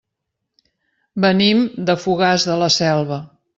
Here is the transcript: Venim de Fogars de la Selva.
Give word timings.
Venim 1.27 1.63
de 1.91 1.97
Fogars 2.07 2.49
de 2.51 2.59
la 2.65 2.73
Selva. 2.81 3.25